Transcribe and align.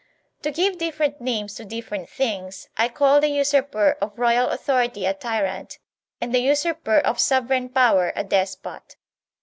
To 0.41 0.49
give 0.49 0.79
different 0.79 1.21
names 1.21 1.53
to 1.53 1.63
different 1.63 2.09
things, 2.09 2.69
I 2.75 2.89
call 2.89 3.21
the 3.21 3.27
usurper 3.27 3.99
of 4.01 4.17
royal 4.17 4.49
authority 4.49 5.05
a 5.05 5.13
tyrant, 5.13 5.77
and 6.19 6.33
the 6.33 6.39
usurper 6.41 6.97
of 6.97 7.19
sovereign 7.19 7.69
power 7.69 8.11
a 8.15 8.23
despot. 8.23 8.95